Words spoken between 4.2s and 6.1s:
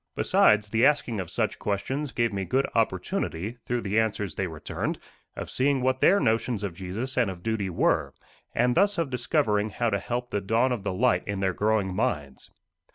they returned, of seeing what